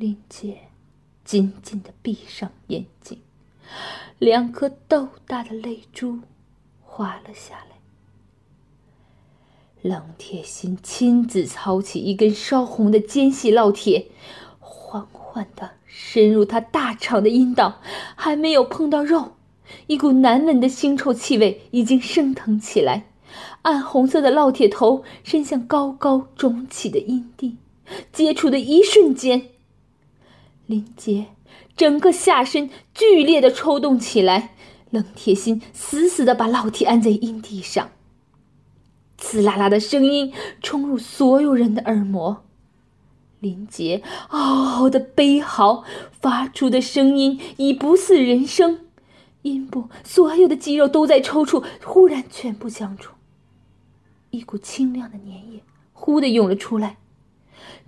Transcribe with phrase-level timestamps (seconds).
[0.00, 0.56] 林杰
[1.26, 3.20] 紧紧的闭上眼睛，
[4.18, 6.20] 两颗豆大的泪珠
[6.80, 7.76] 滑了下来。
[9.82, 14.06] 冷铁心亲自操起一根烧红的尖细烙铁，
[14.58, 17.82] 缓缓的深入他大肠的阴道，
[18.16, 19.32] 还没有碰到肉，
[19.86, 23.12] 一股难闻的腥臭气味已经升腾起来。
[23.60, 27.58] 暗红色的烙铁头伸向高高肿起的阴蒂，
[28.10, 29.50] 接触的一瞬间，
[30.70, 31.26] 林杰
[31.76, 34.54] 整个下身剧烈的抽动起来，
[34.90, 37.90] 冷铁心死死的把烙铁按在阴蒂上。
[39.18, 42.44] 刺啦啦的声音冲入所有人的耳膜，
[43.40, 44.38] 林杰嗷
[44.78, 45.82] 嗷的悲嚎，
[46.20, 48.78] 发出的声音已不似人声，
[49.42, 53.08] 阴部所有的肌肉都在抽搐，忽然全部僵住，
[54.30, 56.98] 一股清亮的粘液忽的涌了出来，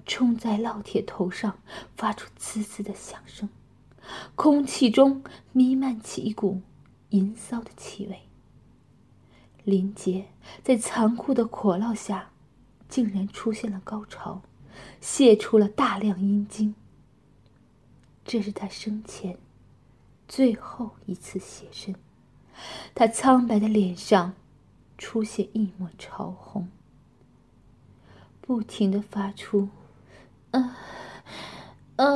[0.05, 1.59] 冲在烙铁头上，
[1.97, 3.49] 发出滋滋的响声，
[4.35, 6.61] 空气中弥漫起一股
[7.11, 8.23] 淫骚的气味。
[9.65, 10.27] 林杰
[10.63, 12.31] 在残酷的火烙下，
[12.89, 14.43] 竟然出现了高潮，
[15.01, 16.75] 泄出了大量阴茎。
[18.25, 19.39] 这是他生前
[20.27, 21.95] 最后一次写生，
[22.95, 24.35] 他苍白的脸上
[24.99, 26.69] 出现一抹潮红，
[28.41, 29.69] 不停的发出
[30.53, 30.77] “啊，
[31.97, 32.07] 啊，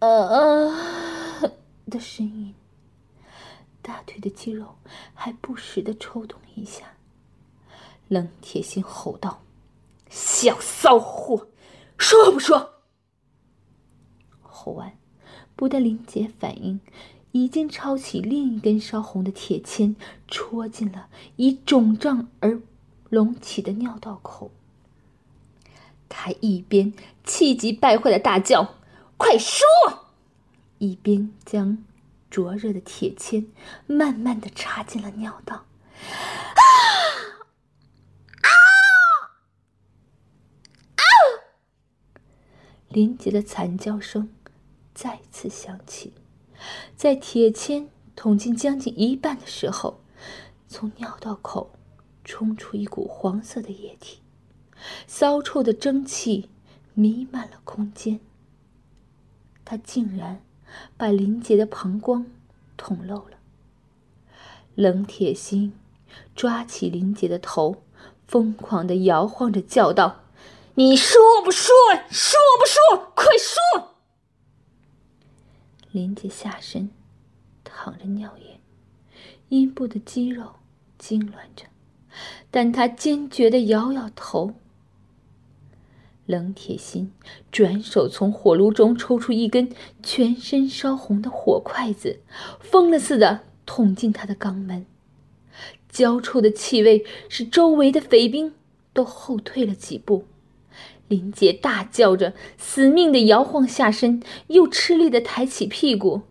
[0.00, 1.52] 啊啊”
[1.90, 2.54] 的声音。
[3.80, 4.76] 大腿的肌肉
[5.14, 6.94] 还不时的抽动一下。
[8.08, 9.42] 冷铁心吼道
[10.10, 11.48] ：“小骚货，
[11.96, 12.74] 说不说？”
[14.42, 14.96] 吼完，
[15.56, 16.80] 不待林杰反应，
[17.32, 19.96] 已经抄起另一根烧红的铁签，
[20.28, 22.60] 戳进了已肿胀而
[23.10, 24.50] 隆起的尿道口。
[26.08, 26.92] 他一边
[27.24, 28.74] 气急败坏的大叫
[29.16, 29.66] ：“快说！”
[30.78, 31.84] 一边将。
[32.30, 33.46] 灼热的铁签
[33.86, 35.66] 慢慢的插进了尿道，
[36.56, 36.60] 啊！
[38.42, 38.50] 啊！
[40.96, 41.02] 啊！
[42.88, 44.30] 林杰的惨叫声
[44.92, 46.12] 再次响起，
[46.96, 50.00] 在铁签捅进将近一半的时候，
[50.66, 51.76] 从尿道口
[52.24, 54.22] 冲出一股黄色的液体，
[55.06, 56.48] 骚臭的蒸汽
[56.94, 58.20] 弥漫了空间，
[59.64, 60.42] 他竟然。
[60.96, 62.26] 把林杰的膀胱
[62.76, 63.38] 捅漏了。
[64.74, 65.72] 冷铁心
[66.34, 67.84] 抓起林杰的头，
[68.26, 70.22] 疯狂的摇晃着，叫道
[70.74, 71.72] ：“你说不说？
[72.10, 73.12] 说不说？
[73.14, 73.94] 快说！”
[75.92, 76.90] 林杰下身
[77.62, 78.58] 淌着尿液，
[79.50, 80.56] 阴部的肌肉
[80.98, 81.66] 痉挛着，
[82.50, 84.54] 但他坚决的摇摇头。
[86.26, 87.12] 冷铁心
[87.52, 89.70] 转手从火炉中抽出一根
[90.02, 92.20] 全身烧红的火筷子，
[92.60, 94.86] 疯了似的捅进他的肛门。
[95.90, 98.54] 焦臭的气味使周围的匪兵
[98.92, 100.24] 都后退了几步。
[101.06, 106.22] 林杰大叫着，死命的摇晃下身，又吃力的抬起屁股，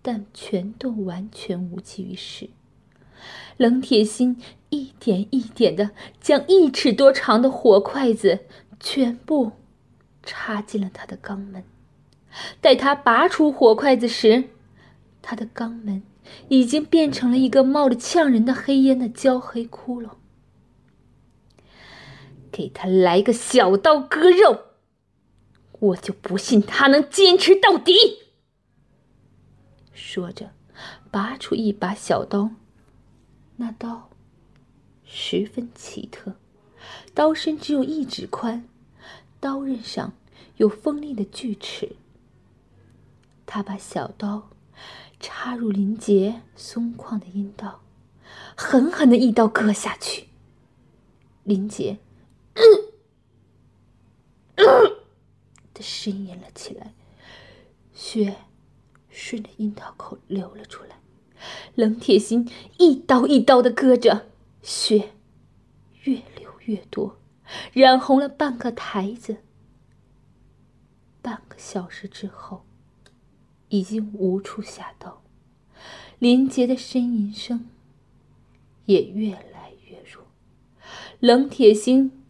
[0.00, 2.48] 但全都完全无济于事。
[3.58, 8.40] 冷铁心一点一点的将一尺多长的火筷子。
[8.78, 9.52] 全部
[10.22, 11.64] 插进了他的肛门。
[12.60, 14.50] 待他拔出火筷子时，
[15.22, 16.02] 他的肛门
[16.48, 20.10] 已经变成了一个冒着呛人的黑烟的焦黑窟窿。
[22.52, 24.64] 给他来个小刀割肉，
[25.78, 27.94] 我就不信他能坚持到底。
[29.92, 30.52] 说着，
[31.10, 32.50] 拔出一把小刀，
[33.56, 34.10] 那刀
[35.04, 36.36] 十分奇特。
[37.14, 38.68] 刀身只有一指宽，
[39.40, 40.12] 刀刃上
[40.56, 41.96] 有锋利的锯齿。
[43.46, 44.50] 他把小刀
[45.20, 47.80] 插入林杰松旷的阴道，
[48.56, 50.28] 狠狠的一刀割下去。
[51.44, 51.98] 林杰
[52.54, 52.62] “嗯
[54.56, 54.66] 嗯”
[55.72, 56.92] 的呻吟了起来，
[57.94, 58.36] 血
[59.08, 60.98] 顺着阴道口流了出来。
[61.76, 64.26] 冷铁心一刀一刀的割着，
[64.62, 65.12] 血
[66.02, 66.45] 越流。
[66.66, 67.18] 越多，
[67.72, 69.38] 染红了半个台子。
[71.22, 72.64] 半个小时之后，
[73.68, 75.22] 已经无处下刀，
[76.18, 77.68] 林杰的呻吟声
[78.84, 80.26] 也越来越弱。
[81.18, 82.24] 冷铁心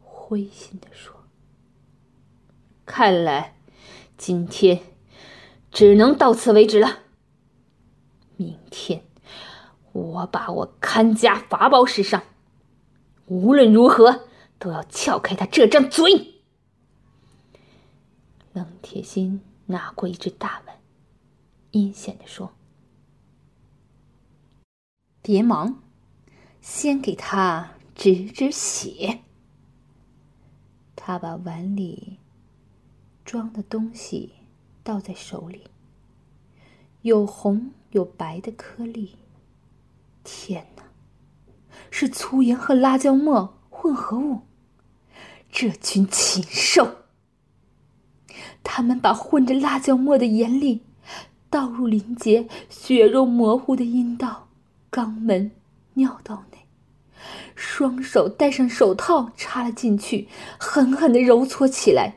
[0.00, 1.24] 灰心的说
[2.86, 3.56] ：“看来
[4.16, 4.80] 今天
[5.70, 7.00] 只能到此为止了。
[8.36, 9.04] 明天
[9.92, 12.22] 我把我看家法宝使上。”
[13.32, 16.34] 无论如何都要撬开他这张嘴。
[18.52, 20.76] 冷铁心拿过一只大碗，
[21.70, 22.52] 阴险的说
[25.22, 25.80] ：“别忙，
[26.60, 29.20] 先给他止止血。”
[30.94, 32.18] 他把碗里
[33.24, 34.34] 装的东西
[34.82, 35.68] 倒在手里，
[37.00, 39.16] 有红有白的颗粒。
[40.22, 40.81] 天哪，
[41.94, 44.40] 是粗盐和辣椒末混合物！
[45.52, 46.96] 这群禽兽！
[48.64, 50.80] 他们把混着辣椒末的盐粒
[51.50, 54.48] 倒入林杰血肉模糊的阴道、
[54.90, 55.50] 肛门、
[55.94, 56.60] 尿道内，
[57.54, 60.28] 双手戴上手套插了进去，
[60.58, 62.14] 狠狠的揉搓起来，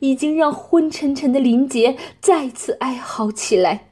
[0.00, 3.88] 已经让昏沉沉的林杰再次哀嚎起来。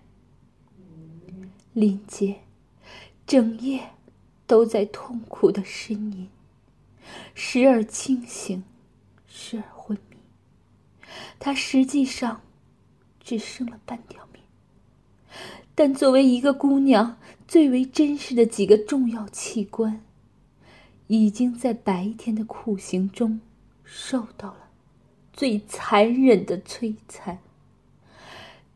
[1.72, 2.40] 林杰
[3.26, 3.92] 整夜
[4.52, 6.28] 都在痛苦的呻吟，
[7.34, 8.62] 时而清醒，
[9.26, 9.96] 时而。
[11.38, 12.42] 她实际上
[13.18, 14.42] 只剩了半条命，
[15.74, 17.18] 但作为一个姑娘，
[17.48, 20.04] 最为珍视的几个重要器官，
[21.06, 23.40] 已经在白天的酷刑中
[23.82, 24.68] 受到了
[25.32, 27.38] 最残忍的摧残，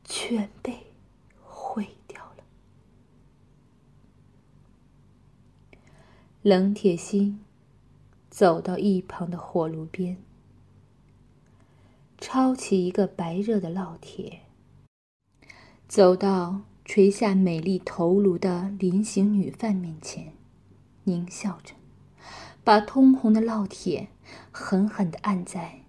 [0.07, 0.86] 全被
[6.49, 7.45] 冷铁心
[8.31, 10.17] 走到一旁的火炉边。
[12.19, 14.43] 抄起一个白热的烙铁，
[15.89, 20.35] 走到垂下美丽头颅的临行女犯面前，
[21.05, 21.75] 狞笑着，
[22.63, 24.11] 把通红的烙铁
[24.53, 25.81] 狠狠地按在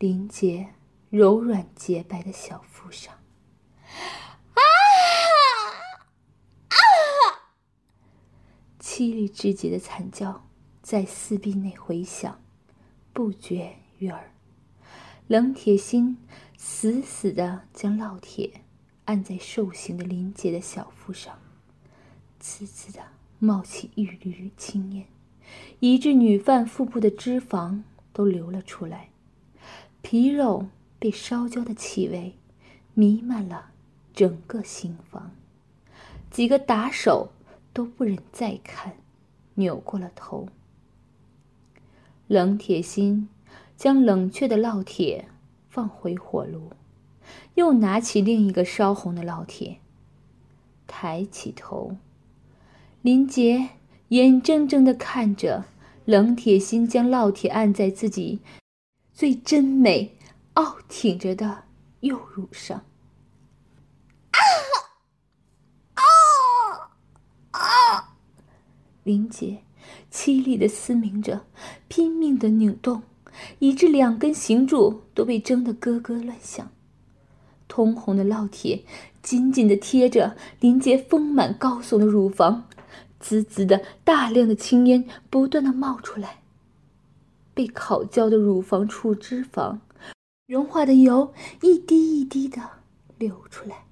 [0.00, 0.70] 林杰
[1.08, 3.14] 柔软洁白的小腹上。
[4.54, 4.60] 啊
[6.70, 6.74] 啊！
[8.96, 10.46] 凄厉至极的惨叫
[10.80, 12.40] 在四壁内回响，
[13.12, 14.30] 不绝于耳。
[15.26, 16.16] 冷铁心
[16.56, 18.60] 死死地将烙铁
[19.06, 21.36] 按在受刑的林杰的小腹上，
[22.40, 23.00] 呲呲地
[23.40, 25.06] 冒起一缕缕青烟，
[25.80, 27.82] 以致女犯腹部的脂肪
[28.12, 29.08] 都流了出来，
[30.02, 30.68] 皮肉
[31.00, 32.36] 被烧焦的气味
[32.94, 33.72] 弥漫了
[34.14, 35.32] 整个刑房。
[36.30, 37.32] 几个打手
[37.74, 38.96] 都不忍再看，
[39.56, 40.48] 扭过了头。
[42.28, 43.28] 冷铁心。
[43.76, 45.28] 将冷却的烙铁
[45.68, 46.70] 放回火炉，
[47.54, 49.80] 又拿起另一个烧红的烙铁，
[50.86, 51.96] 抬起头，
[53.02, 53.70] 林杰
[54.10, 55.64] 眼睁睁地看着
[56.04, 58.40] 冷铁心将烙铁按在自己
[59.12, 60.16] 最真美、
[60.52, 61.64] 傲挺着的
[61.98, 62.84] 右乳上。
[64.30, 64.38] 啊
[65.94, 66.02] 啊
[67.50, 68.14] 啊！
[69.04, 69.62] 林杰
[70.10, 71.46] 凄厉地嘶鸣着，
[71.86, 73.02] 拼命地扭动。
[73.58, 76.70] 以致两根行柱都被蒸得咯咯乱响，
[77.66, 78.84] 通红的烙铁
[79.24, 82.68] 紧紧地贴着林杰丰满高耸的乳房，
[83.18, 86.42] 滋滋的大量的青烟不断的冒出来。
[87.54, 89.78] 被烤焦的乳房处脂肪，
[90.46, 92.62] 融化的油一滴一滴的
[93.18, 93.86] 流出来。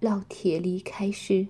[0.00, 1.46] 烙铁离开时，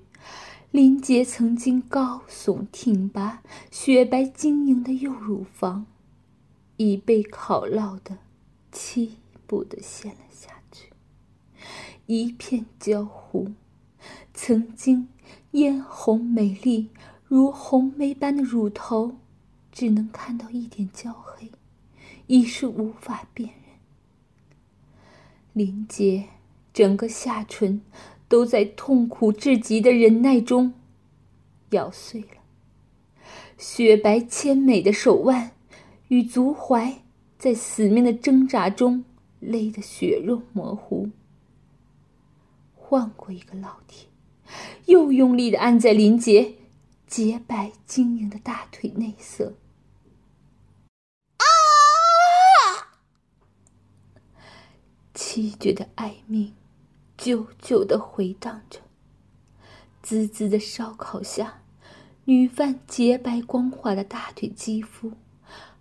[0.70, 5.86] 林杰曾经高耸挺拔、雪白晶莹的右乳房。
[6.80, 8.18] 已被烤烙的
[8.70, 9.16] 七
[9.48, 10.92] 步的陷了下去，
[12.06, 13.50] 一片焦糊。
[14.32, 15.08] 曾经
[15.50, 16.90] 嫣红美丽
[17.25, 19.16] 如红梅般的乳头，
[19.72, 21.50] 只能看到一点焦黑，
[22.28, 23.58] 已是无法辨认。
[25.52, 26.28] 林杰
[26.72, 27.82] 整个下唇
[28.28, 30.75] 都在痛苦至极的忍耐中
[31.70, 32.42] 咬碎了，
[33.56, 35.52] 雪白纤美的手腕。
[36.08, 36.94] 与足踝
[37.38, 39.04] 在死命的挣扎中
[39.40, 41.11] 勒得血肉模糊。
[42.75, 44.08] 换过一个烙铁，
[44.87, 46.54] 又用力的按在林杰
[47.06, 49.52] 洁白晶莹的大腿内侧。
[51.37, 51.44] 啊！
[55.14, 56.54] 凄绝的哀鸣，
[57.18, 58.78] 久久的回荡着。
[60.00, 61.62] 滋滋的烧烤下，
[62.26, 65.12] 女犯洁白光滑的大腿肌肤。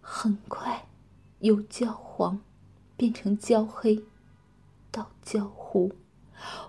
[0.02, 0.88] 很快，
[1.40, 2.42] 由焦黄
[2.98, 4.04] 变成焦黑，
[4.90, 5.92] 到焦糊，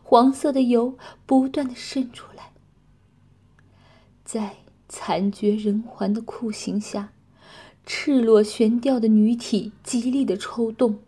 [0.02, 2.52] 黄色的油不断的渗出来。
[4.22, 7.14] 在惨绝人寰的酷刑下，
[7.86, 10.98] 赤裸悬吊的女体极力的抽动，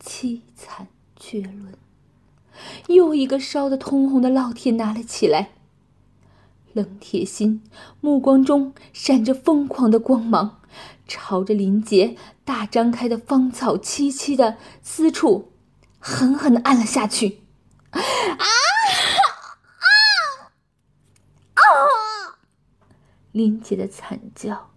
[0.00, 1.74] 凄惨绝伦。
[2.88, 5.50] 又一个烧得通红的烙铁拿了起来，
[6.72, 7.62] 冷铁心
[8.00, 10.60] 目光中闪着疯狂的光芒。
[11.10, 15.52] 朝着林杰大张开的芳草萋萋的私处，
[15.98, 17.40] 狠狠的按了下去。
[17.90, 18.44] 啊啊
[21.54, 21.62] 啊！
[23.32, 24.70] 林杰的惨叫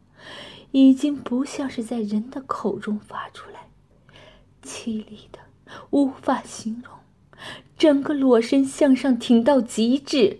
[0.71, 3.67] 已经不像是在人的口中发出来，
[4.63, 5.39] 凄厉的
[5.89, 6.93] 无法形容，
[7.77, 10.39] 整个裸身向上挺到极致。